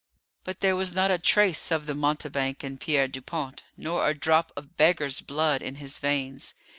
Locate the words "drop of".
4.15-4.75